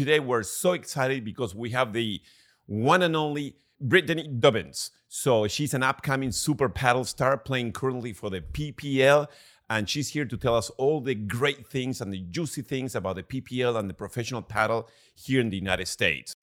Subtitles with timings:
[0.00, 2.22] today we're so excited because we have the
[2.64, 4.88] one and only Brittany Dubins.
[5.08, 9.26] So she's an upcoming super padel star playing currently for the PPL.
[9.68, 13.16] And she's here to tell us all the great things and the juicy things about
[13.16, 16.34] the PPL and the professional padel here in the United States.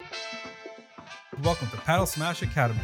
[1.42, 2.80] Welcome to Padel Smash Academy.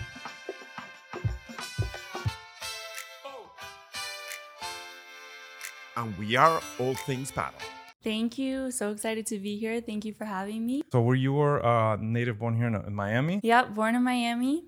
[5.95, 7.61] And we are all things padel.
[8.03, 8.69] Thank you.
[8.71, 9.79] So excited to be here.
[9.79, 10.83] Thank you for having me.
[10.91, 13.39] So, were you were uh, native born here in, in Miami?
[13.43, 14.65] Yep, born in Miami.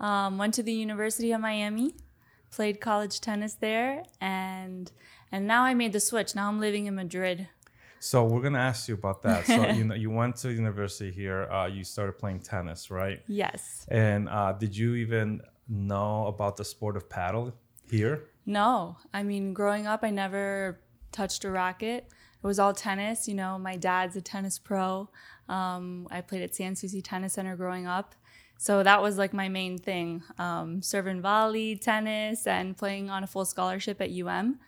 [0.00, 1.94] Um, went to the University of Miami,
[2.50, 4.90] played college tennis there, and
[5.32, 6.34] and now I made the switch.
[6.34, 7.48] Now I'm living in Madrid.
[8.00, 9.46] So we're gonna ask you about that.
[9.46, 11.44] So you know, you went to university here.
[11.50, 13.22] Uh, you started playing tennis, right?
[13.28, 13.86] Yes.
[13.88, 17.54] And uh, did you even know about the sport of padel
[17.90, 18.24] here?
[18.44, 20.80] No, I mean, growing up, I never
[21.12, 22.10] touched a racket.
[22.44, 23.26] It was all tennis.
[23.26, 25.08] You know, my dad's a tennis pro.
[25.48, 28.14] Um, I played at Sans Souci Tennis Center growing up.
[28.58, 33.24] So that was like my main thing um, serve and volley, tennis, and playing on
[33.24, 34.60] a full scholarship at UM.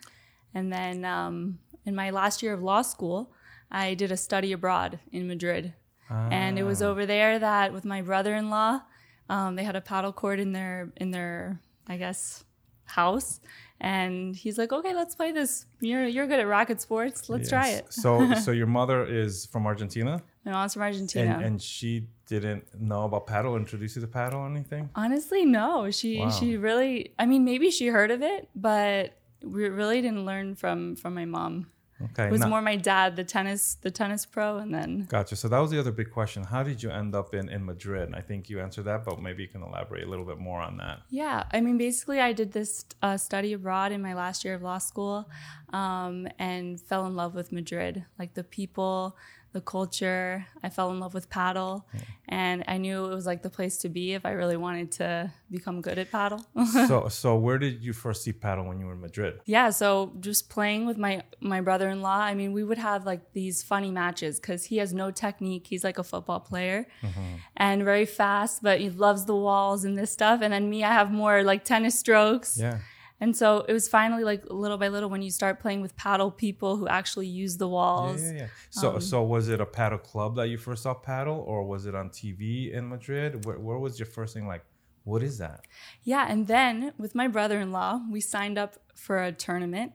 [0.55, 3.31] And then um, in my last year of law school,
[3.71, 5.73] I did a study abroad in Madrid.
[6.09, 8.81] And it was over there that with my brother-in-law,
[9.29, 12.43] um, they had a padel court in their in their I guess
[12.85, 13.39] house,
[13.79, 15.65] and he's like, "Okay, let's play this.
[15.81, 17.29] You're you're good at racket sports.
[17.29, 21.35] Let's try it." So, so your mother is from Argentina, My mom's from Argentina.
[21.35, 24.89] and, and she didn't know about padel, introduce you to padel or anything.
[24.95, 25.89] Honestly, no.
[25.91, 26.29] She Wow.
[26.31, 27.13] she really.
[27.19, 31.25] I mean, maybe she heard of it, but we really didn't learn from from my
[31.25, 31.67] mom.
[31.99, 35.35] Okay, It was now- more my dad, the tennis the tennis pro, and then Gotcha.
[35.35, 36.43] So that was the other big question.
[36.43, 38.13] How did you end up in, in Madrid?
[38.13, 40.77] I think you answered that, but maybe you can elaborate a little bit more on
[40.77, 40.99] that.
[41.09, 44.61] Yeah, I mean, basically, I did this uh, study abroad in my last year of
[44.61, 45.27] law school,
[45.73, 48.05] um, and fell in love with Madrid.
[48.19, 49.17] Like the people,
[49.57, 50.45] the culture.
[50.65, 51.83] I fell in love with padel,
[52.29, 55.09] and I knew it was like the place to be if I really wanted to
[55.49, 56.39] become good at padel.
[56.87, 59.33] so, so where did you first see padel when you were in Madrid?
[59.45, 61.13] yeah, so just playing with my
[61.53, 62.21] my brother-in-law.
[62.31, 65.65] I mean, we would have like these funny matches because he has no technique.
[65.67, 67.35] He's like a football player mm-hmm.
[67.55, 70.41] and very fast, but he loves the walls and this stuff.
[70.43, 72.59] And then me, I have more like tennis strokes.
[72.59, 72.79] Yeah.
[73.19, 76.35] And so it was finally like little by little when you start playing with padel
[76.35, 78.21] people who actually use the Yeah, walls.
[78.23, 78.47] yeah, yeah.
[78.69, 81.85] So, Um, so was it a padel club that you first saw padel, or was
[81.87, 83.43] it on TV in Madrid?
[83.45, 84.45] Where, where was your first thing?
[84.47, 84.63] Like,
[85.03, 85.61] what is that?
[86.03, 89.93] Yeah, and then with my brother-in-law, we signed up for a tournament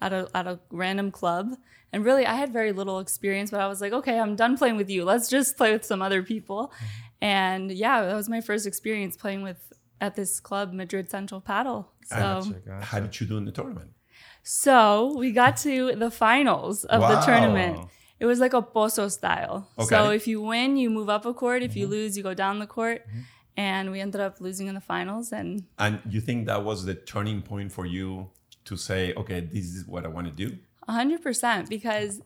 [0.00, 1.56] at a at a random club.
[1.92, 4.76] And really I had very little experience, but I was like, okay, I'm done playing
[4.76, 5.04] with you.
[5.04, 6.72] Let's just play with some other people.
[7.20, 11.86] And yeah, that was my first experience playing with at this club, Madrid Central Padel.
[12.04, 12.84] So Gotcha, gotcha.
[12.84, 13.92] How did you do in the tournament?
[14.42, 17.88] So we got to the finals of the tournament.
[18.18, 19.68] It was like a pozo style.
[19.78, 19.96] So Okay.
[19.96, 20.12] Mm-hmm.
[20.14, 21.62] if you win, you move up a court.
[21.62, 23.06] If you lose, you go down the court.
[23.56, 25.32] And we ended up losing in the finals.
[25.32, 28.30] And And you think that was the turning point for you
[28.64, 30.56] to say, okay, this is what I want to do?
[30.88, 32.20] 100% because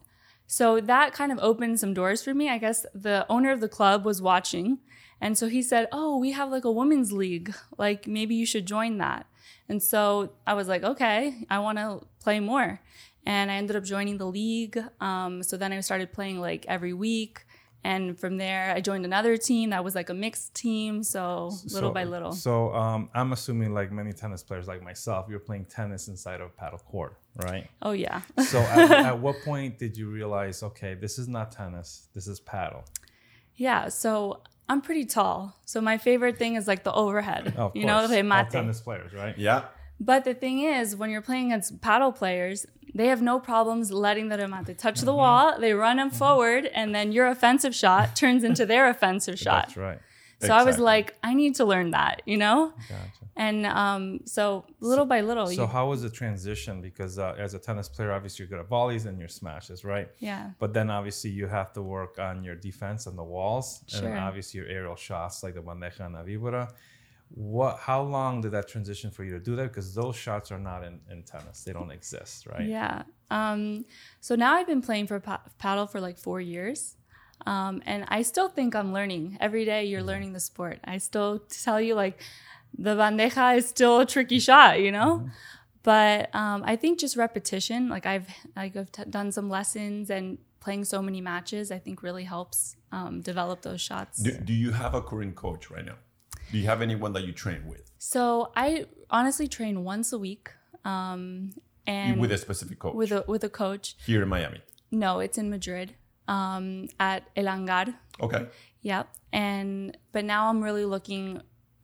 [0.46, 2.48] so that kind of opened some doors for me.
[2.48, 4.78] I guess the owner of the club was watching.
[5.24, 7.54] And so he said, Oh, we have like a women's league.
[7.78, 9.26] Like maybe you should join that.
[9.70, 11.88] And so I was like, Okay, I want to
[12.22, 12.78] play more.
[13.26, 14.78] And I ended up joining the league.
[15.00, 17.46] Um, so then I started playing like every week.
[17.86, 21.02] And from there, I joined another team that was like a mixed team.
[21.02, 21.24] So
[21.76, 22.32] little So- by little.
[22.32, 26.50] So, um, I'm assuming, like many tennis players, like myself, you're playing tennis inside of
[26.50, 27.66] a padel court, right?
[27.82, 28.20] Oh, yeah.
[28.52, 32.40] So, at, at what point did you realize, okay, this is not tennis, this is
[32.40, 32.84] padel?
[33.56, 35.56] Yeah, so I'm pretty tall.
[35.64, 37.54] So my favorite thing is like the overhead.
[37.56, 38.50] Of you know, course, the all mate.
[38.50, 39.36] tennis players, right?
[39.36, 39.64] Yeah.
[40.00, 44.28] But the thing is, when you're playing against padel players, they have no problems letting
[44.28, 45.06] the remate touch Mm-hmm.
[45.06, 45.58] the wall.
[45.60, 49.66] They run them forward, and then your offensive shot turns into their offensive shot.
[49.68, 49.98] That's right.
[50.40, 52.72] So I was like, I need to learn that, you know.
[52.88, 53.24] Gotcha.
[53.36, 56.80] And um, so little by little, So you, how was the transition?
[56.80, 60.08] Because uh, as a tennis player, obviously you're good at volleys and your smashes, right?
[60.18, 64.06] yeah, But then obviously you have to work on your defense on the walls, and
[64.06, 66.66] then obviously your aerial shots like the bandeja and la.
[67.30, 67.78] What?
[67.78, 69.64] How long did that transition for you to do that?
[69.64, 72.66] Because those shots are not in, in tennis; they don't exist, right?
[72.66, 73.02] Yeah.
[73.30, 73.84] Um,
[74.20, 76.96] so now I've been playing for pa- padel for like four years.
[77.46, 79.36] Um, and I still think I'm learning.
[79.40, 80.78] Every day you're learning the sport.
[80.84, 82.20] I still tell you, like,
[82.76, 85.28] the bandeja is still a tricky shot, you know?
[85.82, 90.38] But um, I think just repetition, like I've, like I've t- done some lessons and
[90.60, 94.18] playing so many matches, I think really helps um, develop those shots.
[94.18, 95.96] Do, do you have a current coach right now?
[96.50, 97.90] Do you have anyone that you train with?
[97.98, 100.50] So I honestly train once a week.
[100.84, 101.52] Um,
[101.86, 103.96] and with a specific coach with a with a coach.
[104.06, 104.62] here in Miami.
[104.90, 105.96] No, it's in Madrid.
[106.26, 107.94] Um, at El Hangar.
[108.20, 108.46] Okay.
[108.82, 109.08] Yep.
[109.32, 111.42] And but now I'm really looking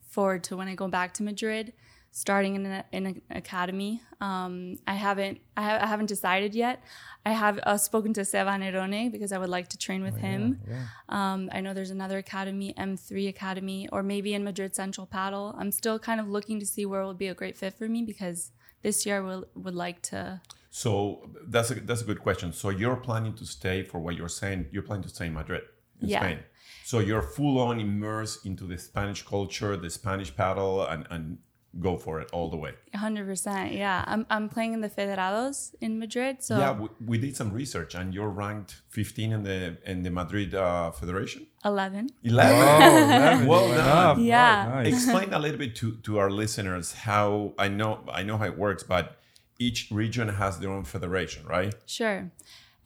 [0.08, 1.72] forward to when I go back to Madrid,
[2.10, 4.02] starting in, a, in an academy.
[4.20, 6.82] Um, I haven't I, ha- I haven't decided yet.
[7.24, 10.60] I have uh, spoken to Seba Nerone because I would like to train with him.
[10.68, 10.84] Yeah.
[11.08, 15.54] Um, I know there's another academy, M3 Academy, or maybe in Madrid Central Padel.
[15.58, 18.02] I'm still kind of looking to see where would be a great fit for me
[18.02, 18.52] because
[18.82, 20.40] this year I will, would like to.
[20.70, 22.52] So that's a that's a good question.
[22.52, 24.66] So you're planning to stay for what you're saying.
[24.70, 25.62] You're planning to stay in Madrid,
[26.00, 26.20] in Yeah.
[26.20, 26.38] Spain.
[26.84, 31.38] So you're full on immersed into the Spanish culture, the Spanish paddle, and and
[31.78, 32.72] go for it all the way.
[32.96, 33.76] 100%.
[33.78, 34.04] Yeah.
[34.08, 36.42] I'm, I'm playing in the Federados in Madrid.
[36.42, 40.10] So Yeah, we, we did some research, and you're ranked 15 in the in the
[40.10, 41.46] Madrid uh, Federation.
[41.64, 42.08] 11.
[42.24, 42.52] 11.
[42.56, 44.24] Oh, Well done.
[44.24, 44.66] Yeah.
[44.66, 44.94] Oh, nice.
[44.94, 48.58] Explain a little bit to, to our listeners how I know I know how it
[48.58, 49.19] works, but
[49.60, 51.74] each region has their own federation, right?
[51.86, 52.32] Sure.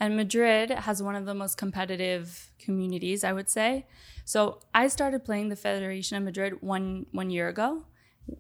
[0.01, 3.87] And Madrid has one of the most competitive communities, I would say.
[4.25, 7.87] So I started playing the Federation of Madrid one one year ago,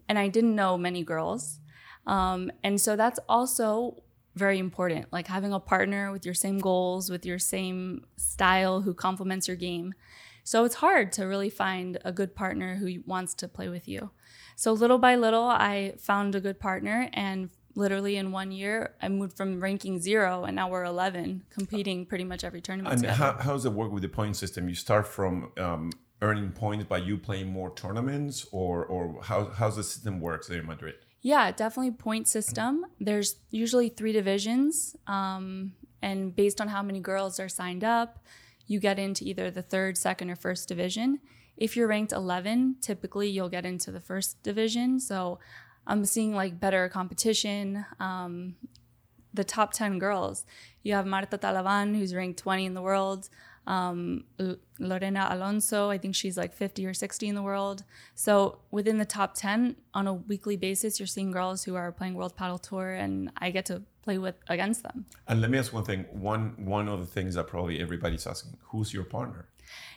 [0.08, 1.60] and I didn't know many girls.
[2.06, 4.02] Um, and so that's also
[4.34, 8.92] very important, like having a partner with your same goals, with your same style, who
[8.92, 9.94] complements your game.
[10.42, 14.10] So it's hard to really find a good partner who wants to play with you.
[14.56, 19.08] So little by little, I found a good partner, and literally in one year, I
[19.08, 23.02] moved from ranking zero, and now we're 11, competing pretty much every tournament.
[23.02, 24.68] And how, how does it work with the point system?
[24.68, 25.90] You start from um,
[26.22, 30.60] earning points by you playing more tournaments, or or how how's the system works there
[30.60, 30.94] in Madrid?
[31.22, 32.84] Yeah, definitely point system.
[33.00, 35.72] There's usually three divisions, um,
[36.02, 38.24] and based on how many girls are signed up,
[38.66, 41.20] you get into either the third, second, or first division.
[41.56, 44.98] If you're ranked 11, typically you'll get into the first division.
[44.98, 45.38] So
[45.86, 47.84] I'm seeing like better competition.
[48.00, 48.56] Um,
[49.32, 50.44] the top 10 girls,
[50.82, 53.28] you have Marta Talavan, who's ranked 20 in the world.
[53.66, 57.82] Um, L- Lorena Alonso, I think she's like 50 or 60 in the world.
[58.14, 62.14] So within the top 10 on a weekly basis, you're seeing girls who are playing
[62.14, 65.06] World Padel Tour, and I get to play with against them.
[65.26, 66.04] And let me ask one thing.
[66.12, 69.48] One one of the things that probably everybody's asking: Who's your partner?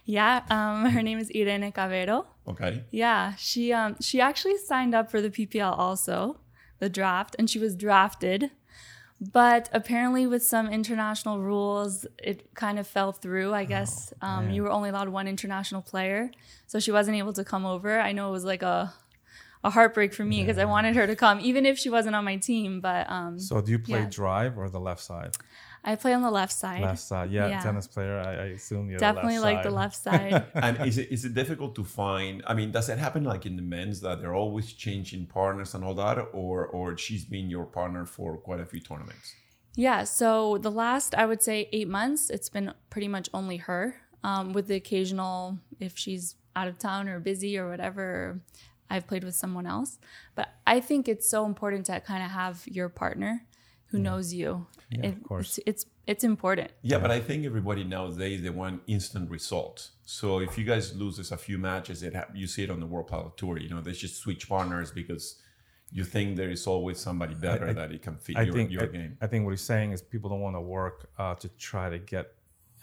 [0.06, 2.26] Yeah, um, her name is Irene Cavero.
[2.48, 2.84] Okay.
[2.92, 6.40] Yeah, she um she actually signed up for the PPL also,
[6.80, 8.52] the draft, and she was drafted.
[9.20, 13.52] But apparently, with some international rules, it kind of fell through.
[13.54, 16.30] I guess um, you were only allowed one international player,
[16.68, 18.00] so she wasn't able to come over.
[18.00, 18.94] I know it was like a
[19.64, 22.24] a heartbreak for me because I wanted her to come, even if she wasn't on
[22.26, 22.80] my team.
[22.80, 24.06] But um, So do you play Yeah.
[24.10, 25.36] drive or the left side?
[25.92, 26.82] I play on the left side.
[26.82, 27.30] Left side.
[27.32, 27.62] Yeah, Yeah.
[27.68, 28.16] tennis player.
[28.30, 30.46] I, I assume you're Definitely the like left the left side.
[30.66, 32.44] and is it is it difficult to find?
[32.52, 35.82] I mean, does it happen like in the men's that they're always changing partners and
[35.86, 39.28] all that, or or she's been your partner for quite a few tournaments?
[39.88, 43.84] Yeah, so the last, I would say, eight months, it's been pretty much only her,
[44.24, 48.42] um, with the occasional, if she's out of town or busy or whatever,
[48.90, 50.00] I've played with someone else.
[50.34, 53.46] But I think it's so important to kind of have your partner
[53.90, 54.68] who knows you.
[54.90, 55.58] Yeah, It- of course.
[55.60, 56.72] It's, it's, it's important.
[56.82, 59.92] Yeah, but I think everybody nowadays they want instant results.
[60.06, 62.80] So if you guys lose just a few matches, it ha- you see it on
[62.80, 63.58] the World Padel Tour.
[63.60, 65.42] You know, they just switch partners because
[65.92, 68.72] you think there is always somebody better I- that it can fit I your, think
[68.72, 69.18] your I, game.
[69.22, 71.98] I think what he's saying is people don't want to work uh, to try to
[72.00, 72.34] get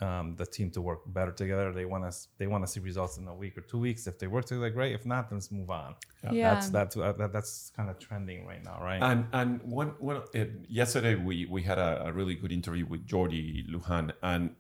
[0.01, 1.73] um, the team to work better together.
[1.73, 2.29] They want us.
[2.39, 4.07] They want to see results in a week or two weeks.
[4.07, 4.93] If they work together, great.
[4.95, 5.95] If not, then let's move on.
[6.31, 6.55] Yeah.
[6.55, 9.03] That's that's uh, that, that's kind of trending right now, right?
[9.03, 13.07] And and one one uh, yesterday we we had a, a really good interview with
[13.07, 14.57] Jordi Lujan and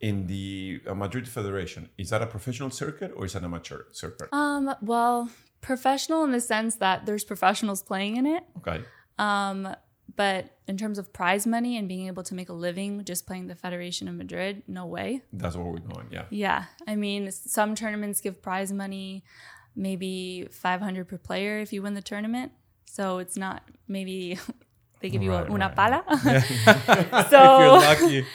[0.00, 3.84] in the uh, Madrid Federation is that a professional circuit or is it an amateur
[3.92, 4.28] circuit?
[4.32, 8.42] Um, well, professional in the sense that there's professionals playing in it.
[8.58, 8.82] Okay,
[9.18, 9.74] Um,
[10.16, 13.46] but in terms of prize money and being able to make a living just playing
[13.48, 15.22] the Federation of Madrid, no way.
[15.32, 16.08] that's where we're going.
[16.10, 16.24] Yeah.
[16.30, 19.24] Yeah, I mean, some tournaments give prize money,
[19.76, 22.52] maybe 500 per player if you win the tournament.
[22.86, 24.38] So it's not maybe
[25.00, 25.76] they give you Right, a, una right.
[25.76, 26.04] pala.
[26.08, 28.26] if so, you're lucky.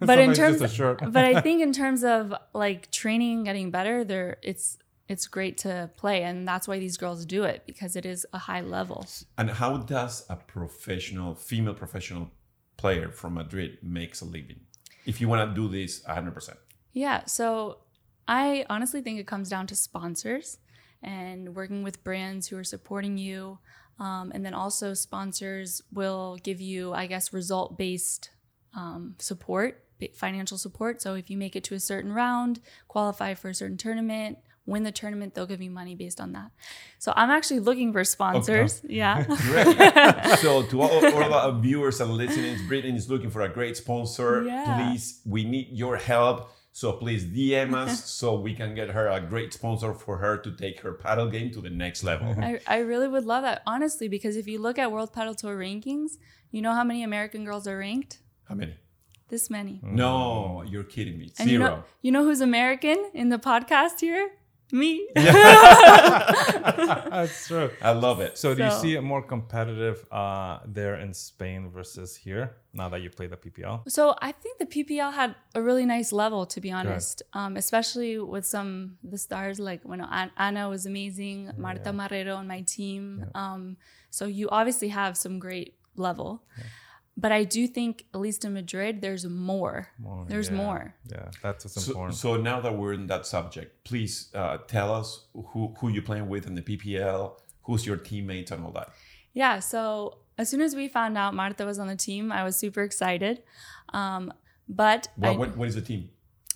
[0.00, 4.78] but in terms, but I think in terms of like training, getting better, there it's
[5.08, 8.38] it's great to play, and that's why these girls do it because it is a
[8.38, 9.06] high level.
[9.36, 12.30] And how does a professional, female professional
[12.76, 14.60] player from Madrid makes a living?
[15.04, 16.56] If you want to do this 100%.
[16.92, 17.24] Yeah.
[17.26, 17.78] So
[18.26, 20.58] I honestly think it comes down to sponsors
[21.02, 23.58] and working with brands who are supporting you.
[23.98, 28.30] Um, and then also, sponsors will give you, I guess, result based
[28.74, 29.84] um, support,
[30.14, 31.00] financial support.
[31.00, 34.82] So if you make it to a certain round, qualify for a certain tournament, win
[34.82, 36.50] the tournament, they'll give you money based on that.
[36.98, 38.82] So I'm actually looking for sponsors.
[38.88, 39.24] Yeah.
[39.24, 40.38] Great.
[40.38, 43.76] so to all, all of our viewers and listeners, Britain is looking for a great
[43.76, 44.44] sponsor.
[44.44, 44.88] Yeah.
[44.90, 46.50] Please, we need your help.
[46.72, 50.50] So please DM us so we can get her a great sponsor for her to
[50.50, 52.34] take her padel game to the next level.
[52.36, 55.56] I, I really would love that, honestly, because if you look at World Padel Tour
[55.56, 56.12] rankings,
[56.50, 58.18] you know how many American girls are ranked?
[58.48, 58.74] How many?
[59.28, 59.80] This many.
[59.84, 61.32] No, you're kidding me.
[61.38, 61.52] And Zero.
[61.52, 64.30] you know, you know who's American in the podcast here?
[64.74, 65.08] Me.
[66.34, 67.70] That's true.
[67.80, 68.36] I love it.
[68.36, 73.00] So, do you see it more competitive uh, there in Spain versus here now that
[73.00, 73.88] you play the PPL?
[73.88, 78.18] So I think the PPL had a really nice level, to be honest, um, especially
[78.18, 83.26] with some the stars like when An- Anna was amazing, Marta Marrero on my team.
[83.34, 83.76] Um,
[84.10, 86.42] so you obviously have some great level,
[87.16, 89.88] but I do think at least in Madrid, there's more.
[89.98, 90.56] More, There's yeah.
[90.56, 90.94] more.
[91.10, 92.16] Yeah, that's what's So, important.
[92.16, 96.28] so now that we're in that subject, please uh, tell us who, who you're playing
[96.28, 98.88] with in the PPL, who's your teammates and all that.
[99.32, 99.60] Yeah.
[99.60, 102.82] So as soon as we found out Marta was on the team, I was super
[102.82, 103.42] excited.
[103.92, 104.32] Um,
[104.68, 106.10] but What, I- what, what is the team?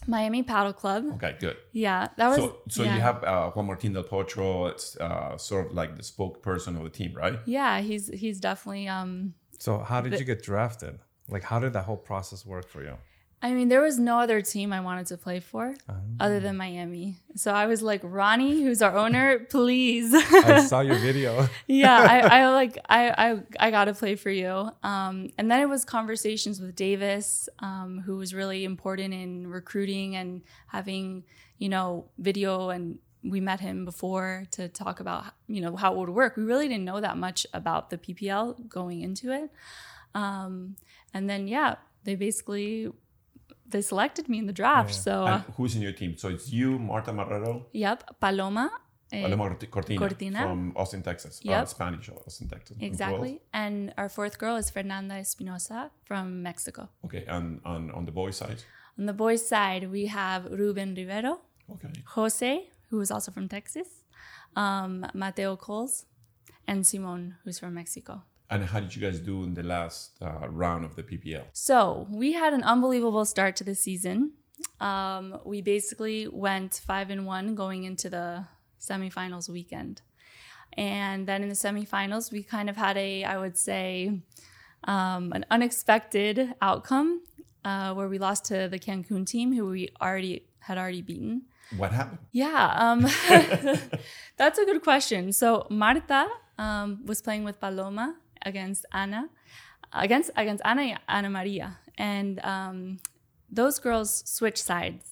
[0.06, 1.04] Miami Padel Club.
[1.16, 1.56] Okay, good.
[1.72, 2.36] Yeah, that was.
[2.36, 2.94] So, so yeah.
[2.94, 6.84] you have uh, Juan Martin del Potro, it's uh, sort of like the spokesperson of
[6.84, 7.38] the team, right?
[7.46, 10.98] Yeah, he's he's definitely um So, how did The- you get drafted?
[11.28, 12.96] Like, how did that whole process work for you?
[13.40, 15.76] I mean, there was no other team I wanted to play for
[16.18, 17.18] other than Miami.
[17.36, 20.12] So I was like, Ronnie, who's our owner, please.
[20.12, 21.48] I saw your video.
[21.68, 24.70] yeah, I, I like I I I gotta play for you.
[24.82, 30.16] Um, and then it was conversations with Davis, um, who was really important in recruiting
[30.16, 31.22] and having
[31.58, 35.98] you know video and we met him before to talk about you know how it
[35.98, 36.36] would work.
[36.36, 39.50] We really didn't know that much about the PPL going into it.
[40.14, 40.76] Um,
[41.14, 42.90] and then yeah, they basically
[43.68, 44.94] they selected me in the draft.
[44.94, 46.16] So uh, And who's in your team?
[46.16, 48.70] So it's you, Marta Marrero, yep, Paloma.
[49.12, 50.38] eh, Paloma Cortina, Cortina.
[50.42, 51.40] from Austin, Texas.
[51.44, 51.68] Uh, Yep.
[51.68, 52.76] Spanish, Austin, Texas.
[52.80, 53.40] Exactly.
[53.52, 56.88] And our fourth girl is Fernanda Espinosa from Mexico.
[57.04, 58.62] Okay, and on, on the boys' side?
[58.98, 61.40] On the boys' side, we have Ruben Rivero,
[61.74, 61.92] Okay.
[62.16, 63.88] Jose, who is also from Texas,
[64.56, 66.06] um, Mateo Coles,
[66.66, 68.22] and Simon, who's from Mexico.
[68.50, 71.44] And how did you guys do in the last uh, round of the PPL?
[71.52, 74.32] So we had an unbelievable start to the season.
[74.80, 78.46] Um, we basically went five and one going into the
[78.80, 80.02] semifinals weekend.
[80.74, 84.20] And then in the semifinals, we kind of had a, I would say,
[84.84, 87.22] um, an unexpected outcome
[87.64, 91.42] uh, where we lost to the Cancun team, who we already had already beaten.
[91.76, 92.18] What happened?
[92.32, 93.02] Yeah, um,
[94.36, 95.32] that's a good question.
[95.32, 99.28] So Marta um, was playing with Paloma against Ana,
[99.92, 102.98] against against Ana Ana Maria, and um,
[103.50, 105.04] those girls switched sides.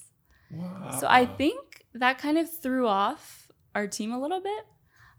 [0.50, 0.96] Wow.
[1.00, 4.64] So I think that kind of threw off our team a little bit.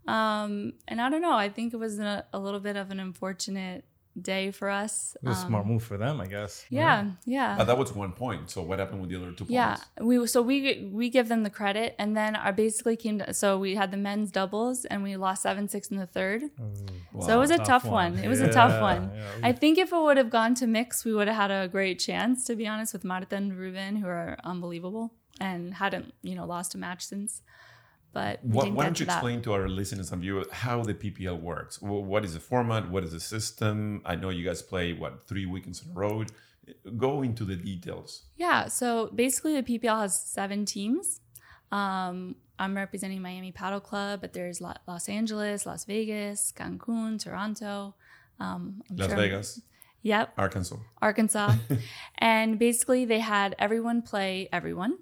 [0.07, 1.33] Um, and I don't know.
[1.33, 3.83] I think it was a, a little bit of an unfortunate
[4.21, 5.15] day for us.
[5.21, 6.65] It was a Um, smart move for them, I guess.
[6.69, 7.55] yeah, yeah.
[7.57, 8.49] But that was one point.
[8.49, 9.51] So what happened with the other two points?
[9.51, 13.19] Yeah, we so we we give them the credit, and then our basically came.
[13.19, 16.41] To, so we had the men's doubles, and we lost seven six in the third.
[17.21, 18.17] so it was a tough, one.
[18.17, 19.11] It was a tough one.
[19.13, 19.49] yeah.
[19.49, 21.99] I think if it would have gone to mix, we would have had a great
[21.99, 22.45] chance.
[22.45, 26.73] To be honest, with Marta and Ruben, who are unbelievable and hadn't you know lost
[26.75, 27.41] a match since.
[28.13, 30.81] But we Why, didn't why get don't you explain to our listeners and viewers how
[30.83, 31.81] the PPL works?
[31.81, 32.89] What is the format?
[32.89, 34.01] What is the system?
[34.05, 36.23] I know you guys play what three weekends in a row.
[36.97, 38.23] Go into the details.
[38.35, 41.21] Yeah, so basically the PPL has seven teams.
[41.71, 47.93] Um, I'm representing Miami Padel Club, but there's Lo- Los Angeles, Las Vegas, Cancun, Toronto.
[48.39, 49.61] Um, I'm Las sure- Vegas,
[50.01, 50.77] Yep, Arkansas.
[51.01, 51.55] Arkansas.
[52.17, 54.97] and basically they had everyone play everyone.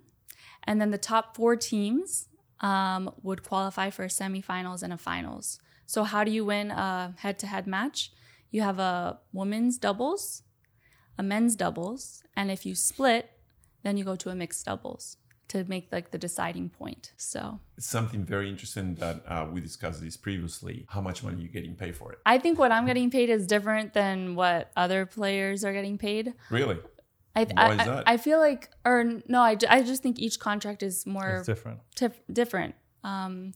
[0.64, 2.28] And then the top four teams
[2.66, 5.60] um, would qualify for semifinals and a finals.
[5.86, 8.12] So how do you win a head-to-head match?
[8.50, 10.42] You have a women's doubles,
[11.22, 13.30] a men's doubles, and if you split,
[13.84, 15.18] then you go to a mixed doubles
[15.50, 17.12] to make like the deciding point.
[17.18, 20.88] So it's Something very interesting that uh, we discussed this previously.
[20.90, 22.20] How much money you getting paid for it?
[22.26, 26.34] I think what I'm getting paid is different than what other players are getting paid.
[26.50, 26.80] Really?
[27.36, 31.38] I, I, I- feel like, or no, I, I just think each contract is more
[31.38, 31.80] It's different.
[31.96, 32.76] tif- different.
[33.04, 33.54] Um,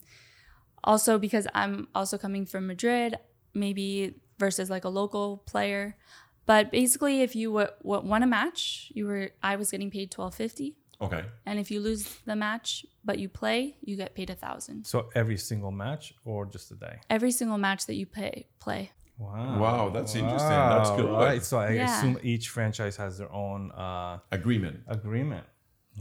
[0.84, 3.18] also, because I'm also coming from Madrid,
[3.54, 5.98] maybe versus like a local player.
[6.46, 10.10] But basically, if you w- w- won a match, you were I was getting paid
[10.12, 11.24] twelve fifty, Okay.
[11.46, 14.86] and if you lose the match but you play, you get paid a thousand.
[14.86, 17.00] So every single match or just a day?
[17.10, 18.92] Every single match that you play, play.
[19.20, 19.60] Wow.
[19.60, 20.50] Wow, that's interesting.
[20.50, 21.10] That's good.
[21.12, 21.44] Right.
[21.44, 21.98] So I Yeah.
[21.98, 24.78] assume each franchise has their own uh, Agreement.
[24.88, 25.46] agreement.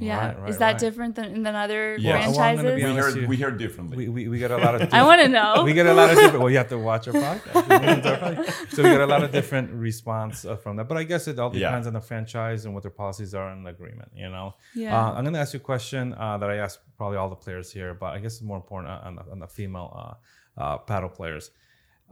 [0.00, 0.16] Yeah.
[0.28, 0.78] Right, right, Is that right.
[0.78, 2.28] different than, than other Yeah.
[2.28, 2.76] Well, I'm franchises?
[2.76, 3.96] be We heard we heard differently.
[3.96, 4.94] We, we, we get a lot of.
[5.00, 5.64] I want to know.
[5.68, 6.38] we get a lot of different.
[6.38, 8.70] Well, you have to watch our podcast.
[8.74, 10.86] so we get a lot of different response uh, from that.
[10.86, 11.70] But I guess it all Yeah.
[11.70, 14.12] depends on the franchise and what their policies are in the agreement.
[14.14, 14.54] You know.
[14.72, 14.96] Yeah.
[14.96, 17.34] Uh, I'm going to ask you a question uh, that I ask probably all the
[17.46, 19.90] players here, but I guess it's more important on the, on the female
[20.56, 21.50] uh, uh, padel players.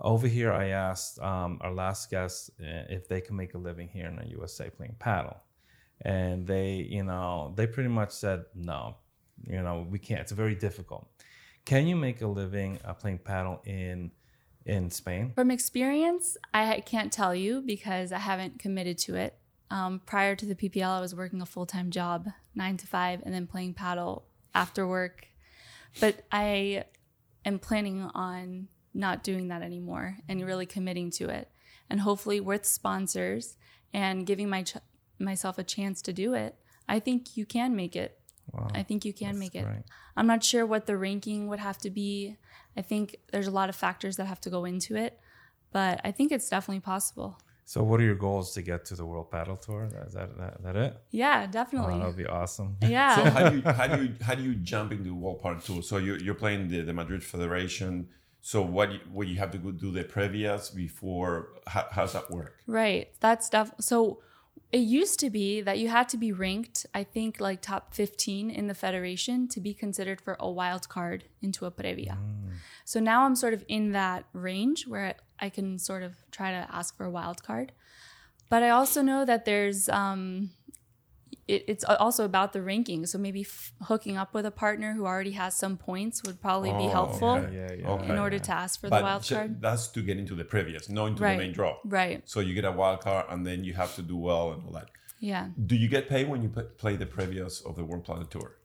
[0.01, 3.89] Over here, I asked um, our last guest uh, if they can make a living
[3.89, 5.39] here in the USA playing padel,
[6.03, 8.97] and they, you know, they pretty much said no.
[9.47, 10.21] You know, we can't.
[10.21, 11.09] It's very difficult.
[11.65, 14.11] Can you make a living uh, playing padel in
[14.67, 15.33] in Spain?
[15.35, 19.39] From experience, I can't tell you because I haven't committed to it.
[19.71, 23.23] Um, prior to the PPL, I was working a full time job, nine to five,
[23.25, 24.23] and then playing padel
[24.55, 25.27] after work.
[26.01, 26.85] But I
[27.45, 31.51] am planning on not doing that anymore and really committing to it.
[31.91, 33.57] And hopefully, with sponsors
[33.93, 34.77] and giving my ch-
[35.19, 36.57] myself a chance to do it,
[36.89, 38.19] I think you can make it.
[38.53, 39.65] Wow, I think you can make it.
[39.65, 39.83] great.
[40.17, 42.37] I'm not sure what the ranking would have to be.
[42.77, 45.19] I think there's a lot of factors that have to go into it,
[45.73, 47.39] but I think it's definitely possible.
[47.65, 49.89] So, what are your goals to get to the World Padel Tour?
[50.07, 50.97] Is that that, that it?
[51.11, 51.99] Yeah, Oh, definitely.
[51.99, 52.77] that would be awesome.
[52.83, 53.17] yeah.
[53.17, 55.83] So how do you how do you how do you jump into World Padel Tour?
[55.83, 58.09] So you you're playing the, the Madrid Federation.
[58.47, 61.49] So what you, what you have to go do the previas before?
[61.67, 62.61] How, how's that work?
[62.69, 63.09] Right.
[63.19, 63.73] That's stuff.
[63.81, 64.21] So
[64.71, 68.49] it used to be that you had to be ranked, I think, like top 15
[68.51, 72.19] in the federation to be considered for a wild card into a previa.
[72.85, 76.69] So now I'm sort of in that range where I can sort of try to
[76.71, 77.73] ask for a wild card.
[78.49, 80.51] But I also know that there's, um,
[81.49, 83.07] it, it's also about the ranking.
[83.07, 86.71] So maybe f- hooking up with a partner who already has some points would probably
[86.71, 87.55] be Oh, helpful okay.
[87.55, 87.89] Yeah, yeah.
[87.91, 88.09] Okay.
[88.13, 89.61] in order to ask for But the wild card.
[89.61, 91.37] that's to get into the previas, not into Right.
[91.39, 91.77] the main draw.
[91.85, 92.23] Right.
[92.29, 94.73] So you get a wild card, and then you have to do well and all
[94.73, 94.91] that.
[95.21, 95.49] Yeah.
[95.71, 98.57] Do you get paid when you p- play the previas of the World Padel Tour?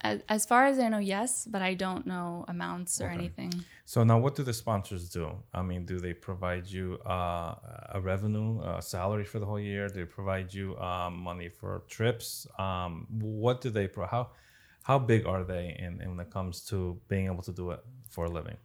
[0.00, 3.52] As, as far as I know, yes, but I don't know amounts or anything.
[3.84, 5.30] So now, what do the sponsors do?
[5.52, 7.54] I mean, do they provide you uh,
[7.90, 9.88] a revenue, a salary for the whole year?
[9.88, 12.46] Do they provide you um, money for trips?
[12.58, 14.06] Um, what do they pro?
[14.06, 14.30] How
[14.84, 17.80] how big are they in, in when it comes to being able to do it
[18.08, 18.56] for a living?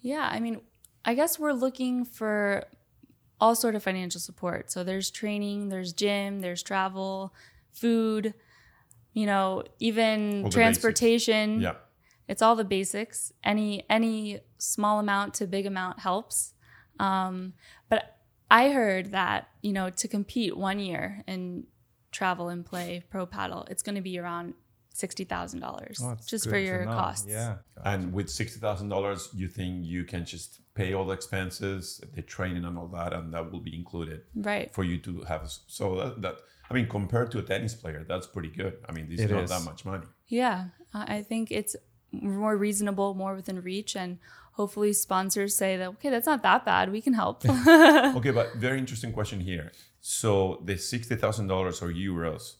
[0.00, 0.60] Yeah, I mean,
[1.04, 2.64] I guess we're looking for
[3.40, 4.70] all sort of financial support.
[4.70, 7.34] So there's training, there's gym, there's travel,
[7.72, 8.34] food,
[9.14, 11.60] you know, even All the transportation.
[11.60, 11.74] Yeah.
[12.28, 13.32] It's all the basics.
[13.42, 16.52] Any any small amount to big amount helps.
[16.98, 17.54] Um,
[17.88, 18.16] but
[18.50, 21.64] I heard that you know to compete one year and
[22.12, 24.54] travel and play pro padel, it's going to be around
[24.94, 26.92] sixty thousand dollars Oh, just for your know.
[26.92, 27.26] costs.
[27.28, 27.56] Yeah.
[27.84, 32.22] And with sixty thousand dollars, you think you can just pay all the expenses, the
[32.22, 34.72] training, and all that, and that will be included Right.
[34.72, 35.42] for you to have.
[35.66, 36.36] So that, that
[36.70, 38.74] I mean, compared to a tennis player, that's pretty good.
[38.88, 39.50] I mean, this is not is.
[39.50, 40.06] that much money.
[40.28, 41.76] Yeah, I I think it's
[42.10, 44.18] more reasonable, more within reach, and
[44.52, 46.90] hopefully sponsors say that okay, that's not that bad.
[46.90, 47.44] We can help.
[48.18, 49.72] Okay, but very interesting question here.
[50.00, 52.56] So the sixty thousand dollars or euros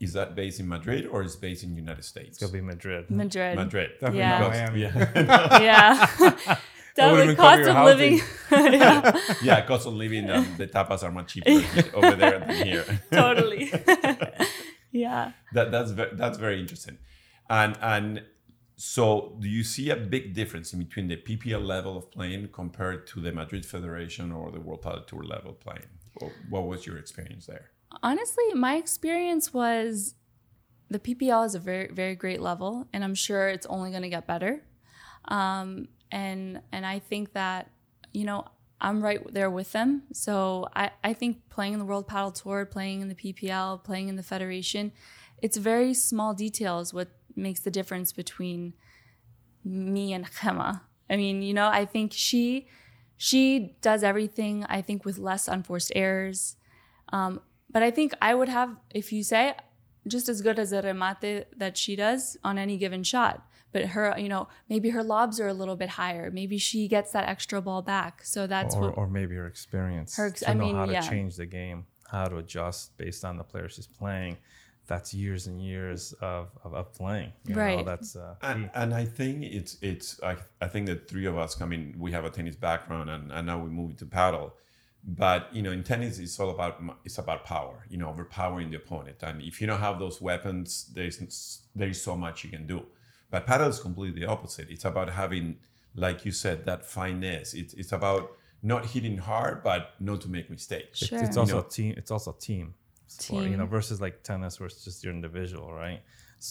[0.00, 2.40] is that based in Madrid or is based in United States?
[2.40, 3.10] It'll be Madrid.
[3.10, 3.56] Madrid.
[3.56, 3.90] Madrid.
[4.00, 4.48] Definitely Yeah.
[4.48, 4.80] Miami.
[4.80, 6.56] yeah, Yeah.
[6.96, 8.20] That That would've the cost of living.
[8.50, 9.66] yeah, yeah.
[9.66, 11.50] Cost of living, um, the tapas are much cheaper
[11.96, 12.84] over there than here.
[13.10, 13.72] totally.
[14.90, 15.32] yeah.
[15.52, 16.98] that that's very, that's very interesting
[17.48, 18.22] and and
[18.76, 23.06] so do you see a big difference in between the ppl level of playing compared
[23.06, 26.98] to the madrid federation or the world padel tour level playing Or what was your
[26.98, 30.14] experience there Honestly, my experience was
[30.88, 34.08] the PPL is a very very great level, and I'm sure it's only going to
[34.08, 34.62] get better.
[35.26, 37.70] Um, and and I think that
[38.12, 38.44] you know
[38.80, 40.02] I'm right there with them.
[40.12, 44.08] So I I think playing in the World Padel Tour, playing in the PPL, playing
[44.08, 44.92] in the Federation,
[45.38, 48.74] it's very small details what makes the difference between
[49.64, 50.82] me and Gemma.
[51.08, 52.68] I mean, you know, I think she
[53.16, 56.56] she does everything I think with less unforced errors.
[57.12, 59.54] Um, but I think I would have, if you say,
[60.06, 63.46] just as good as a remate that she does on any given shot.
[63.72, 66.30] But her, you know, maybe her lobs are a little bit higher.
[66.30, 68.24] Maybe she gets that extra ball back.
[68.24, 68.98] So that's or, what.
[68.98, 71.00] or maybe her experience Her ex- to I know mean, how to yeah.
[71.00, 74.36] change the game, how to adjust based on the player she's playing.
[74.88, 77.32] That's years and years of, of, of playing.
[77.46, 77.86] you know, Right.
[77.86, 81.58] that's uh, and, and i think it's it's I, I think the three of us
[81.62, 84.50] I mean, we have a tennis background and, and now we move into padel
[85.04, 88.76] but you know in tennis it's all about it's about power you know overpowering the
[88.76, 92.84] opponent and if you don't have those weapons there's there's so much you can do
[93.32, 95.46] but padel is completely the opposite it's about having
[96.04, 98.24] like you said that finesse it's, it's about
[98.72, 101.18] not hitting hard but not to make mistakes Sure.
[101.24, 101.92] It's You also know- a team.
[102.00, 102.66] It's also a team.
[103.22, 106.00] sport, you know, versus like tennis where it's just your individual, right?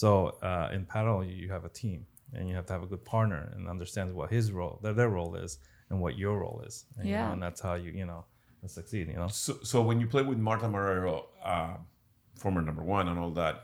[0.00, 0.08] So
[0.50, 2.00] uh, in padel, you have a team
[2.34, 5.08] and you have to have a good partner and understand what his role, their, their
[5.18, 5.52] role is,
[5.90, 6.74] and what your role is.
[6.96, 7.22] And, you Yeah.
[7.26, 8.20] know, and that's how you, you know,
[8.78, 9.04] succeed.
[9.12, 9.28] You know.
[9.44, 11.14] So, so when you play with Marta Marrero,
[11.52, 11.74] uh,
[12.42, 13.54] former number one and all that,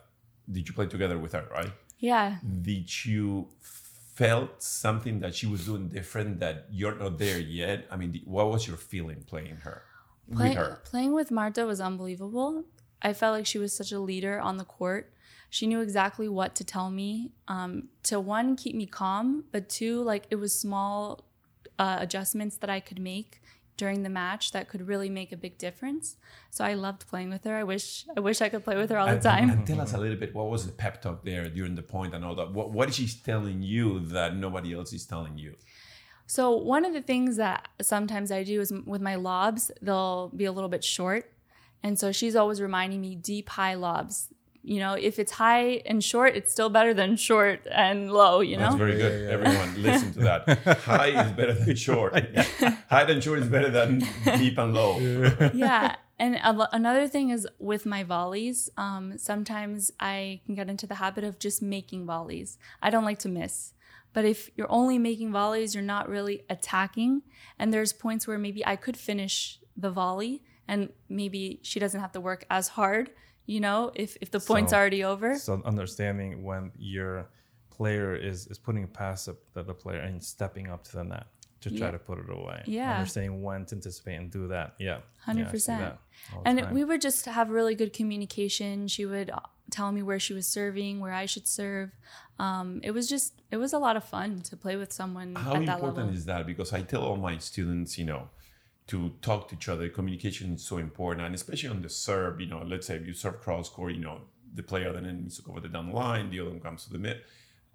[0.54, 1.72] did you play together with her, right?
[1.98, 2.36] Yeah.
[2.62, 7.86] Did you felt something that she was doing different that you're not there yet?
[7.90, 9.82] I mean, what was your feeling playing her
[10.32, 10.80] Play, with her?
[10.84, 12.64] Playing with Marta was unbelievable.
[13.00, 15.12] I felt like she was such a leader on the court.
[15.50, 20.02] She knew exactly what to tell me um, to one, keep me calm, but two,
[20.02, 21.24] like it was small
[21.78, 23.40] uh, adjustments that I could make
[23.78, 26.16] during the match that could really make a big difference.
[26.50, 27.56] So I loved playing with her.
[27.56, 29.48] I wish I wish I could play with her all the And- time.
[29.50, 32.14] And tell us a little bit what was the pep talk there during the point
[32.14, 32.52] and all that.
[32.52, 35.54] What, what is she telling you that nobody else is telling you?
[36.26, 40.44] So one of the things that sometimes I do is with my lobs, they'll be
[40.44, 41.32] a little bit short.
[41.82, 44.28] And so she's always reminding me deep high lobs.
[44.62, 48.56] You know, if it's high and short, it's still better than short and low, you
[48.56, 48.64] know?
[48.64, 49.30] That's very good.
[49.30, 50.78] Everyone, listen to that.
[50.84, 52.12] High is better than short.
[52.90, 54.04] High and short is better than
[54.36, 54.98] deep and low.
[55.54, 55.96] yeah.
[56.18, 60.86] And a lo- another thing is with my volleys, um, sometimes I can get into
[60.86, 62.58] the habit of just making volleys.
[62.82, 63.72] I don't like to miss.
[64.12, 67.22] But if you're only making volleys, you're not really attacking.
[67.58, 72.12] And there's points where maybe I could finish the volley and maybe she doesn't have
[72.12, 73.10] to work as hard,
[73.54, 75.28] you know, if, if the point's So- already over.
[75.38, 76.62] So understanding when
[76.94, 77.12] your
[77.76, 81.26] player is is putting past the, the, the player and stepping up to the net
[81.62, 81.96] to try Yeah.
[81.96, 82.60] to put it away.
[82.66, 82.92] Yeah.
[82.98, 84.68] Understanding when to anticipate and do that.
[84.88, 84.98] Yeah.
[85.28, 85.80] Hundred yeah, percent.
[85.80, 85.98] that
[86.46, 86.74] And time.
[86.76, 88.72] we would just have really good communication.
[88.94, 89.40] She would uh,
[89.76, 91.88] tell me where she was serving, where I should serve.
[92.46, 95.54] Um, it was just, it was a lot of fun to play with someone How
[95.54, 96.14] at that important level.
[96.18, 96.46] is that?
[96.52, 98.22] Because I tell all my students, you know,
[98.88, 99.88] to talk to each other.
[99.88, 102.40] Communication is so important, and especially on the serve.
[102.40, 104.22] You know, let's say if you serve cross court, you know,
[104.54, 106.84] the player then needs to go over the down the line, the other one comes
[106.84, 107.20] to the mid.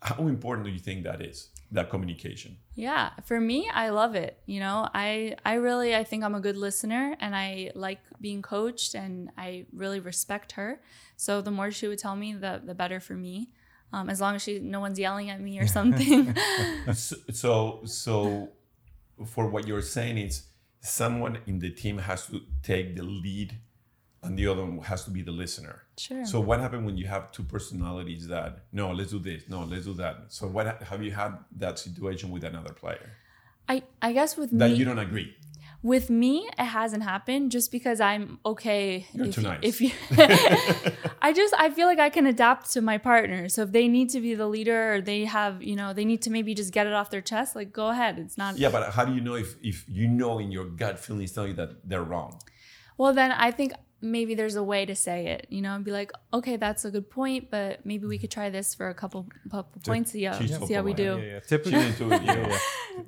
[0.02, 1.50] How important do you think that is?
[1.72, 2.58] That communication.
[2.76, 4.38] Yeah, for me, I love it.
[4.46, 8.42] You know, I I really I think I'm a good listener and I like being
[8.42, 10.82] coached and I really respect her.
[11.16, 13.50] So the more she would tell me, the the better for me.
[13.94, 16.36] Um, as long as she no one's yelling at me or something.
[16.94, 18.50] so, so, so
[19.26, 20.44] for what you're saying is
[20.84, 23.58] someone in the team has to take the lead,
[24.22, 25.84] and the other one has to be the listener.
[25.98, 26.26] sure.
[26.26, 29.86] So what happened when you have two personalities that no, let's do this, no, let's
[29.86, 30.16] do that.
[30.30, 33.10] So what have you had that situation with another player
[33.68, 35.36] I I guess with me that me you don't agree?
[35.84, 39.60] With me it hasn't happened just because I'm okay You're if too you- nice.
[39.62, 39.92] if you
[41.22, 43.50] I just I feel like I can adapt to my partner.
[43.50, 46.22] So if they need to be the leader or they have, you know, they need
[46.24, 48.18] to maybe just get it off their chest, like go ahead.
[48.20, 51.00] It's not Yeah, but how do you know if if you know in your gut
[51.00, 52.40] feeling is telling you that they're wrong?
[52.98, 55.92] Well, then I think maybe there's a way to say it, you know, and be
[55.92, 59.26] like, okay, that's a good point, but maybe we could try this for a couple,
[59.50, 61.18] couple points, see how, she's see how we do.
[61.20, 61.40] Yeah, yeah.
[61.40, 62.58] Typically, didn't you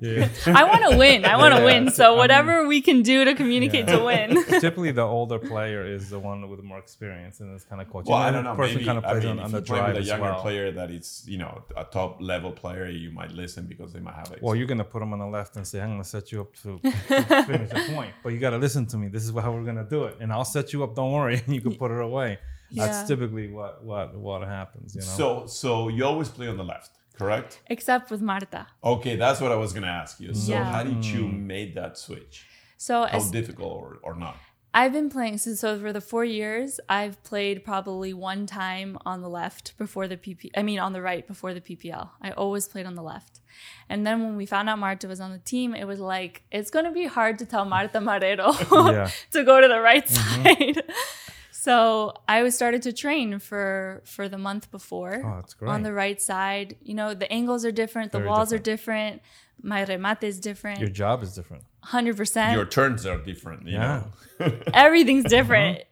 [0.00, 0.28] yeah.
[0.46, 1.24] I want to win.
[1.24, 1.84] I want to Yeah, win.
[1.84, 1.90] yeah.
[1.90, 4.42] So whatever we can do to communicate to win.
[4.60, 8.10] typically the older player is the one with more experience and it's kind of coaching.
[8.12, 8.56] Well, I And don't the know.
[8.56, 9.96] Person Maybe kind of I plays mean, on, if on you the play drive with
[9.96, 10.42] a as younger well.
[10.42, 14.14] player that is you know a top level player, you might listen because they might
[14.14, 14.38] have it.
[14.42, 16.50] Well, you're gonna put them on the left and say, "I'm gonna set you up
[16.62, 16.78] to
[17.50, 19.08] finish a point," but you gotta listen to me.
[19.08, 20.85] This is how we're gonna do it, and I'll set you up.
[20.94, 22.38] Don't worry, and you can put it away.
[22.72, 24.94] That's typically what what what happens.
[24.94, 25.06] You know.
[25.06, 27.60] so so you always play on the left, correct?
[27.68, 28.66] Except with Marta.
[28.82, 30.34] Okay, that's what I was gonna ask you.
[30.34, 30.64] So Yeah.
[30.64, 31.46] how did you mm.
[31.46, 32.46] make that switch?
[32.76, 34.36] So How as, difficult or, or not?
[34.74, 39.22] I've been playing since so for the four years, I've played probably one time on
[39.22, 40.50] the left before the PP.
[40.54, 42.10] I mean, on the right before the PPL.
[42.20, 43.40] I always played on the left.
[43.88, 46.70] And then when we found out Marta was on the team, it was like it's
[46.70, 48.48] going to be hard to tell Marta Marrero
[48.92, 49.10] Yeah.
[49.32, 50.74] to go to the right mm-hmm.
[50.74, 50.82] side.
[51.52, 55.70] so I was started to train for for the month before Oh, that's great.
[55.70, 56.76] on the right side.
[56.82, 59.22] You know, the angles are different, the Very walls are different.
[59.62, 61.64] My remate is different, Your job is different.
[61.80, 64.04] hundred percent Your turns are different, you Yeah.
[64.40, 64.52] know.
[64.74, 65.36] everything's mm-hmm.
[65.36, 65.82] different.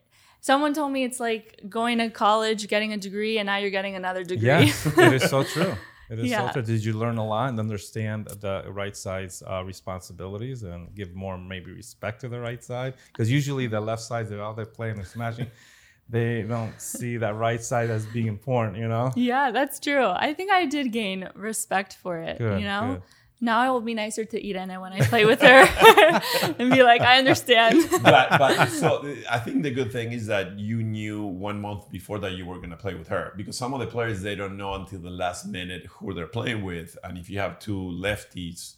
[0.41, 3.95] Someone told me it's like going to college, getting a degree, and now you're getting
[3.95, 4.45] another degree.
[4.45, 5.73] Yes, it is so true.
[6.09, 6.51] It is Yeah.
[6.51, 6.61] so.
[6.61, 11.37] Did you learn a lot and understand the right side's uh, responsibilities and give more
[11.37, 12.93] maybe respect to the right side?
[13.11, 15.47] Because usually the left side, they're out there playing and smashing.
[16.07, 19.11] They don't see that right side as being important, you know?
[19.15, 20.05] yeah, that's true.
[20.05, 22.37] I think I did gain respect for it.
[22.37, 23.01] Good, you know, good.
[23.41, 25.67] Now I will be nicer to Irene when I play with her
[26.59, 27.87] and be like, I understand.
[28.03, 32.19] but, but so I think the good thing is that you knew one month before
[32.19, 34.57] that you were going to play with her because some of the players they don't
[34.57, 38.75] know until the last minute who they're playing with, and if you have two lefties,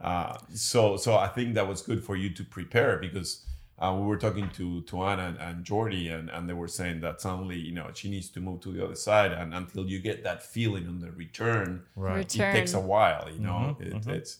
[0.00, 3.44] uh, so so I think that was good for you to prepare because
[3.80, 7.00] uh, we were talking to to Anna and, and Jordy, and, and they were saying
[7.00, 9.98] that suddenly, you know, she needs to move to the other side, and until you
[10.00, 12.18] get that feeling on the return, Right.
[12.18, 12.50] Return.
[12.54, 13.28] it takes a while.
[13.32, 14.08] You know, Mhm, It- mhm.
[14.18, 14.38] it's.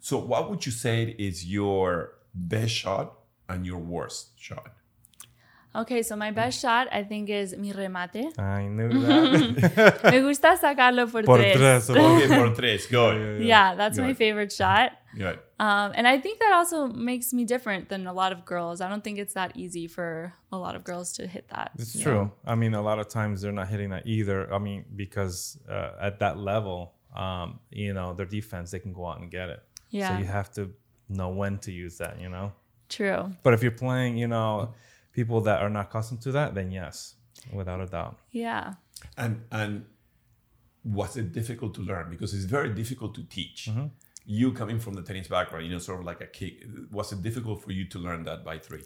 [0.00, 3.06] So, what would you say is your best shot
[3.48, 4.72] and your worst shot?
[5.72, 8.36] Okay, so my best shot I think is mi remate.
[8.38, 10.02] I knew that.
[10.10, 11.86] Me gusta sacarlo por, Por tres.
[11.86, 11.90] tres.
[11.90, 13.42] Okay, por tres, good.
[13.42, 14.16] Yeah, that's my Good.
[14.16, 14.92] favorite shot.
[15.16, 15.38] Good.
[15.60, 18.80] Um, and I think that also makes me different than a lot of girls.
[18.80, 21.72] I don't think it's that easy for a lot of girls to hit that.
[21.78, 22.32] It's you true.
[22.46, 24.50] I mean, a lot of times they're not hitting that either.
[24.54, 29.04] I mean, because uh, at that level, um, you know, their defense, they can go
[29.04, 29.62] out and get it.
[29.90, 30.08] Yeah.
[30.08, 30.70] So you have to
[31.10, 32.52] know when to use that, you know?
[32.88, 33.30] True.
[33.42, 34.72] But if you're playing, you know,
[35.12, 37.16] people that are not accustomed to that, then yes,
[37.52, 38.16] without a doubt.
[38.30, 38.74] Yeah.
[39.18, 39.84] And and
[40.84, 42.08] was it difficult to learn?
[42.08, 43.68] Because it's very difficult to teach.
[43.70, 43.88] Mm-hmm.
[44.38, 46.64] You coming from the tennis background, you know, sort of like a kick.
[46.92, 48.84] Was it difficult for you to learn that by three?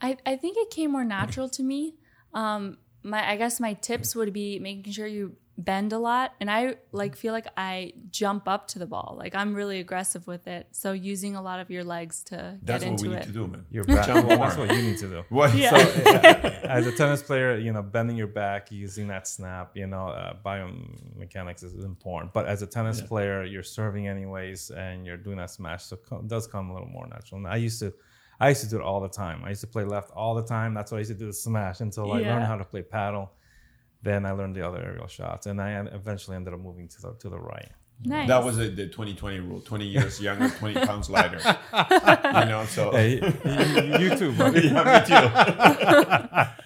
[0.00, 1.94] I, I think it came more natural to me.
[2.34, 6.50] Um, my I guess my tips would be making sure you bend a lot, and
[6.50, 9.16] I like feel like I jump up to the ball.
[9.18, 10.66] Like I'm really aggressive with it.
[10.72, 13.26] So using a lot of your legs to That's get what we into need it.
[13.26, 13.66] to do, man.
[13.70, 14.06] You're back.
[14.06, 15.24] Jump that's what you need to do.
[15.28, 15.54] What?
[15.54, 15.70] Yeah.
[15.76, 19.86] So, uh, as a tennis player, you know, bending your back, using that snap, you
[19.86, 22.32] know, uh, biomechanics is important.
[22.32, 26.28] But as a tennis player, you're serving anyways, and you're doing that smash, so it
[26.28, 27.38] does come a little more natural.
[27.38, 27.92] And I used to,
[28.40, 29.44] I used to do it all the time.
[29.44, 30.74] I used to play left all the time.
[30.74, 32.32] That's what I used to do the smash until I Yeah.
[32.34, 33.28] learned how to play padel.
[34.02, 37.14] Then I learned the other aerial shots, and I eventually ended up moving to the
[37.20, 37.70] to the right.
[38.04, 38.26] Nice.
[38.28, 41.38] That was the, the 2020 rule 20 years younger, 20 pounds lighter.
[41.72, 42.90] you know, so.
[42.90, 44.68] Hey, you, you too, buddy.
[44.68, 45.04] yeah,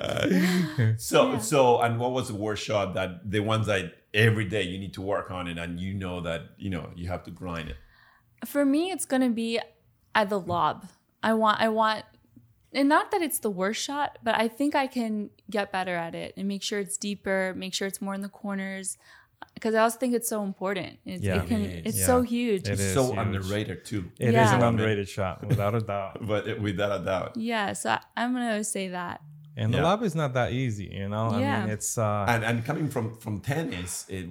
[0.08, 0.94] me too.
[0.98, 4.78] so, so, and what was the worst shot that the ones that every day you
[4.78, 7.68] need to work on it and you know that, you know, you have to grind
[7.68, 7.76] it?
[8.46, 9.60] For me, it's gonna be
[10.14, 10.86] at the lob.
[11.22, 12.04] I want I want
[12.76, 16.14] and not that it's the worst shot, but I think I can get better at
[16.14, 18.98] it and make sure it's deeper, make sure it's more in the corners.
[19.54, 20.98] Because I also think it's so important.
[21.04, 21.42] It's, Yeah.
[21.42, 22.06] it can, It it's is.
[22.06, 22.28] so Yeah.
[22.28, 22.68] huge.
[22.68, 23.18] It is so huge.
[23.18, 24.02] underrated too.
[24.18, 24.56] It is Yeah.
[24.56, 26.14] an underrated shot, without a doubt.
[26.30, 27.36] But it- without a doubt.
[27.36, 29.20] Yeah, so I, I'm gonna say that.
[29.58, 29.84] And the Yeah.
[29.84, 31.28] lob is not that easy, you know.
[31.30, 31.60] I Yeah.
[31.60, 34.26] mean, it's uh, And, and coming from from tennis, it,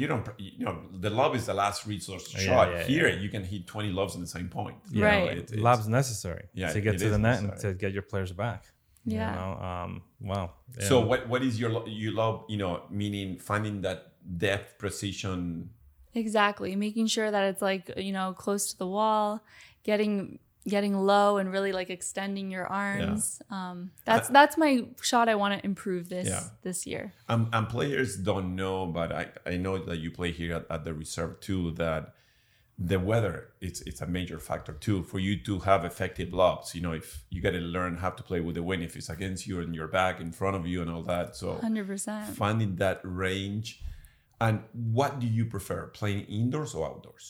[0.00, 2.66] you don't you know the lob is the last resource Yeah, shot.
[2.72, 3.22] yeah, Here yeah.
[3.22, 4.78] you can hit twenty lobs in the same point.
[4.90, 5.24] You Right.
[5.24, 8.02] know, it- it's- lob's necessary Yeah, to get to the net and to get your
[8.12, 8.60] players back.
[9.04, 9.28] Yeah.
[9.28, 9.90] You know, um,
[10.32, 10.46] wow.
[10.88, 11.70] So what what is your
[12.02, 13.98] you love you know meaning finding that
[14.46, 15.70] depth precision
[16.14, 16.74] Exactly.
[16.74, 19.44] Making sure that it's like, you know, close to the wall,
[19.84, 20.40] getting
[20.76, 23.42] getting low and really like extending your arms.
[23.50, 23.76] Um
[24.08, 24.70] that's that's my
[25.10, 26.44] shot I want to improve this Yeah.
[26.66, 27.04] this year.
[27.32, 30.80] Um, and players don't know, but I, I know that you play here at, at
[30.86, 31.62] the reserve too.
[31.82, 32.02] That
[32.92, 36.66] the weather it's it's a major factor too for you to have effective lobs.
[36.76, 39.10] You know, if you got to learn how to play with the wind, if it's
[39.16, 41.36] against you and your back in front of you and all that.
[41.36, 42.28] So 100%.
[42.44, 43.68] finding that range.
[44.40, 47.26] And what do you prefer, playing indoors or outdoors?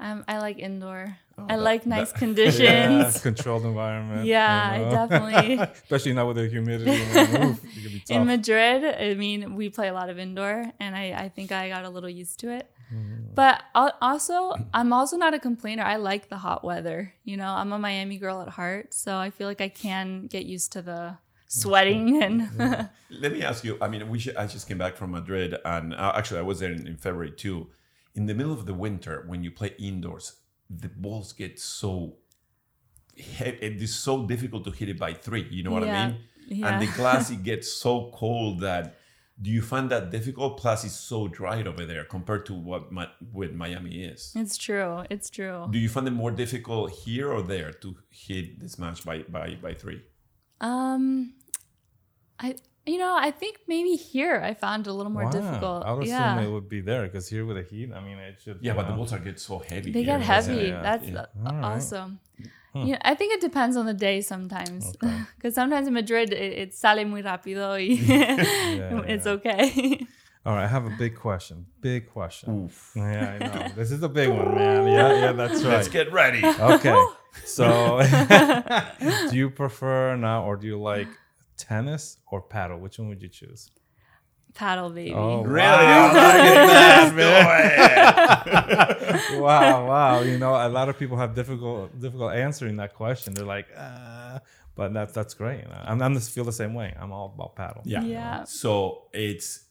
[0.00, 1.18] Um I like indoor.
[1.38, 3.20] I Oh, that- like nice that- yeah, conditions.
[3.28, 4.26] controlled environment.
[4.26, 4.90] Yeah, you know?
[5.08, 6.90] definitely- Especially now with the humidity.
[6.90, 8.26] and the roof, it can be In.
[8.26, 11.84] Madrid, I mean, we play a lot of indoor, and I, I think I got
[11.84, 12.70] a little used to it.
[12.92, 13.34] Mm-hmm.
[13.34, 13.62] But
[14.00, 15.82] also, I'm also not a complainer.
[15.84, 17.12] I like the hot weather.
[17.24, 20.44] You know, I'm a Miami girl at heart, so I feel like I can get
[20.46, 23.78] used to the sweating and Let me ask you.
[23.80, 26.60] I mean, we should, I just came back from Madrid, and uh, actually, I was
[26.60, 27.68] there in, in February too.
[28.14, 30.32] In the middle of the winter, when you play indoors,
[30.70, 32.16] the balls get so.
[33.16, 35.46] It is so difficult to hit it by three.
[35.50, 36.02] You know what Yeah.
[36.02, 36.18] I mean?
[36.48, 36.68] Yeah.
[36.68, 38.96] And the glass it gets so cold that.
[39.40, 40.58] Do you find that difficult?
[40.58, 44.32] Plus, it's so dry over there compared to what my, what Miami is.
[44.34, 45.04] it's true.
[45.10, 45.68] It's true.
[45.70, 49.54] Do you find it more difficult here or there to hit this match by by
[49.62, 50.02] by three?
[50.60, 51.34] Um,
[52.40, 52.56] I
[52.88, 55.30] you know I think maybe here I found it a little more Wow.
[55.38, 55.84] difficult.
[55.84, 56.34] I would yeah.
[56.34, 58.58] assume it would be there because here with the heat, I mean, it should.
[58.60, 58.96] Yeah, you but the know.
[58.98, 59.92] balls are get so heavy.
[59.92, 60.68] They get heavy.
[60.68, 61.20] yeah, That's yeah.
[61.20, 61.64] uh, All right.
[61.76, 62.20] awesome.
[62.74, 64.92] Yeah, I think it depends on the day sometimes.
[65.36, 67.98] Because sometimes in Madrid it, it sale muy rápido y
[69.12, 70.06] it's okay.
[70.46, 71.66] All right, I have a big question.
[71.80, 72.70] Big question.
[72.94, 73.68] Yeah, I know.
[73.74, 74.86] this is a big one, man.
[74.86, 75.74] Yeah, yeah, that's right.
[75.76, 76.42] Let's get ready.
[76.44, 76.96] Okay.
[77.44, 78.00] So,
[79.30, 81.08] do you prefer now, or do you like
[81.68, 82.78] tennis or padel?
[82.80, 83.70] Which one would you choose?
[84.54, 85.12] Padel baby.
[85.14, 85.66] Oh, Really?
[85.66, 86.12] Wow.
[86.14, 87.48] Like it, man.
[89.40, 90.20] Wow, wow.
[90.20, 93.34] You know, a lot of people have difficult difficult answering that question.
[93.34, 94.38] They're like, uh,
[94.74, 95.64] but that's that's great.
[95.84, 96.94] I'm, I'm just feel the same way.
[96.98, 97.82] I'm all about padel.
[97.84, 98.02] Yeah.
[98.02, 98.44] Yeah.
[98.44, 99.64] So it's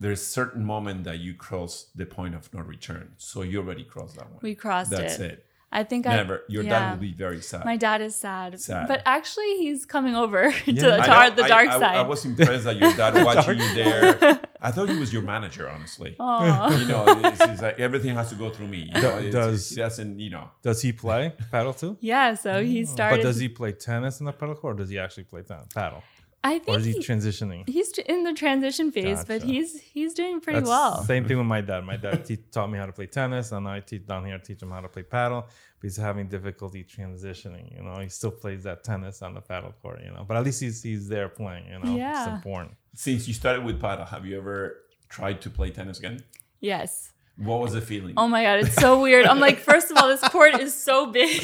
[0.00, 3.12] there's certain moment that you cross the point of no return.
[3.18, 4.40] So you already crossed that one.
[4.42, 5.30] We crossed That's it.
[5.32, 5.46] it.
[5.74, 6.42] I think I Never.
[6.48, 6.70] Your yeah.
[6.70, 7.64] dad will be very sad.
[7.64, 8.88] My dad is sad, Sad.
[8.88, 10.96] but actually he's coming over to, Yeah.
[10.96, 11.96] to I the dark I, side.
[11.96, 14.40] I was impressed that your dad watching you there.
[14.60, 16.14] I thought he was your manager, honestly.
[16.20, 16.78] Aw.
[16.78, 18.90] You know, it's, it's like everything has to go through me.
[18.94, 20.50] You know, it's- does- he doesn't, you know.
[20.62, 21.96] Does he play padel too?
[22.00, 22.84] yeah, so he oh.
[22.84, 23.16] started.
[23.16, 25.64] But does he play tennis in the padel court, or does he actually play ten-
[25.74, 26.02] paddle,
[26.44, 27.68] I or think is he he, transitioning?
[27.68, 31.02] he's in the transition phase, but he's he's doing pretty That's well.
[31.04, 31.84] Same thing with my dad.
[31.84, 34.60] My dad te- taught me how to play tennis, and I teach down here teach
[34.62, 35.42] him how to play padel.
[35.44, 37.74] But he's having difficulty transitioning.
[37.76, 40.00] You know, he still plays that tennis on the padel court.
[40.04, 41.66] You know, but at least he's he's there playing.
[41.68, 42.24] You know, Yeah.
[42.24, 42.74] it's important.
[42.94, 44.78] Since you started with padel, have you ever
[45.08, 46.20] tried to play tennis again?
[46.60, 47.12] Yes.
[47.36, 48.14] What was the feeling?
[48.16, 49.26] Oh my god, it's so weird.
[49.26, 51.40] I'm like, first of all, this court is so big,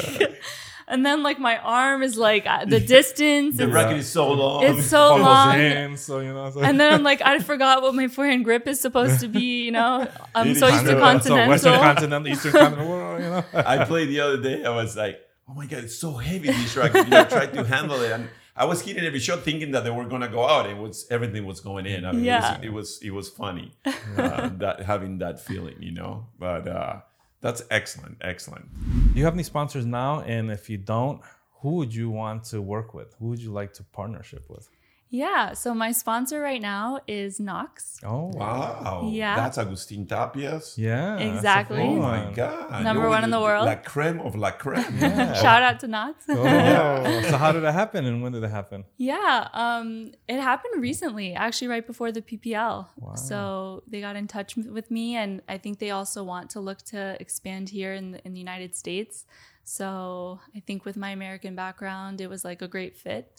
[0.89, 3.57] and then like my arm is like uh, the distance.
[3.57, 4.63] the It's, racket is so long.
[4.63, 5.51] it's so Almost long.
[5.55, 6.49] hands, so you know.
[6.51, 9.63] So And then I'm like, I forgot what my forehand grip is supposed to be.
[9.65, 11.49] You know, I'm so used to so- so continental.
[11.49, 13.19] Western continental, Eastern continental.
[13.19, 13.43] You know.
[13.53, 14.65] I played the other day.
[14.65, 17.05] I was like, oh my god, it's so heavy this racket.
[17.05, 19.83] You know, I tried to handle it, and I was hitting every shot thinking that
[19.85, 20.69] they were gonna go out.
[20.69, 22.03] It was everything was going in.
[22.03, 22.59] I mean, Yeah.
[22.61, 23.73] it, was, it was it was funny
[24.17, 26.27] uh, that having that feeling, you know.
[26.37, 26.95] But uh,
[27.41, 28.67] that's excellent, excellent.
[29.13, 30.21] Do you have any sponsors now?
[30.21, 31.21] And if you don't,
[31.61, 33.13] who would you want to work with?
[33.19, 34.69] Who would you like to partnership with?
[35.11, 35.53] Yeah.
[35.53, 37.97] So my sponsor right now is Nox.
[38.03, 39.35] Oh, Wow, Yeah.
[39.35, 40.77] that's Agustin Tapia's.
[40.77, 41.81] Yeah, Exactly.
[41.81, 43.65] Oh my god, Number You're one in the world.
[43.65, 44.85] La creme of la creme.
[44.99, 45.33] Yeah.
[45.41, 46.25] Shout out to Nox.
[46.29, 48.85] Oh, so how did it happen, and when did it happen?
[48.97, 52.87] Yeah, um, it happened recently, actually, right before the PPL.
[52.97, 53.15] Wow.
[53.15, 56.83] So they got in touch with me, and I think they also want to look
[56.93, 59.25] to expand here in the, in the United States.
[59.63, 63.31] So I think with my American background, it was like a great fit.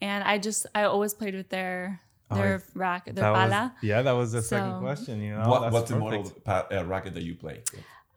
[0.00, 3.74] And I just I always played with their their racket, their That was- pala.
[3.82, 5.20] yeah, that was the second question.
[5.20, 6.24] You know, What, That's what's the perfect.
[6.24, 7.62] model pa- uh, racket that you play?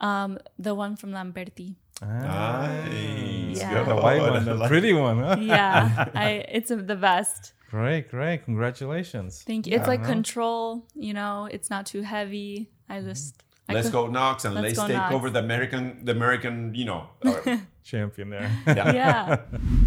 [0.01, 1.75] Um, the one from Lamberto.
[2.01, 3.59] Ah, Nice.
[3.59, 3.83] Yeah.
[3.83, 5.19] the white one, the pretty one.
[5.19, 5.35] Huh?
[5.39, 7.53] Yeah, I it's the best.
[7.69, 9.43] Great, great, congratulations.
[9.45, 9.75] Thank you.
[9.75, 10.07] It's like no?
[10.07, 10.87] control.
[10.95, 12.71] You know, it's not too heavy.
[12.89, 15.13] I just I Let's could- go Nox and Let's let's, take Nox.
[15.13, 17.09] over the American, the American, you know.
[17.89, 18.52] Champion there.
[18.99, 19.41] Yeah.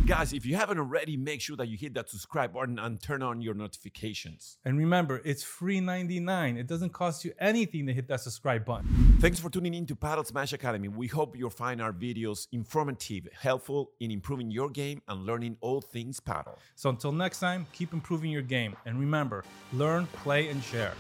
[0.07, 3.23] Guys, if you haven't already, make sure that you hit that subscribe button and turn
[3.23, 4.59] on your notifications.
[4.65, 6.57] and remember, it's free 99.
[6.57, 9.17] It doesn't cost you anything to hit that subscribe button.
[9.21, 10.89] Thanks for tuning in to Padel Smash Academy.
[10.89, 15.81] We hope you'll find our videos informative, helpful in improving your game and learning all
[15.81, 16.57] things padel.
[16.75, 18.77] So until next time, keep improving your game.
[18.87, 20.95] And remember, learn, play, and share.